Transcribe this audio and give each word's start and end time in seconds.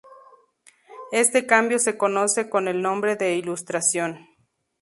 Este 1.11 1.45
cambio 1.45 1.77
se 1.77 1.95
conoce 1.95 2.49
con 2.49 2.67
el 2.67 2.81
nombre 2.81 3.17
de 3.17 3.35
Ilustración. 3.35 4.29